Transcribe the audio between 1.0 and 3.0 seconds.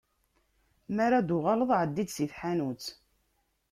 ara d-tuɣaleḍ, εeddi-d si tḥanut.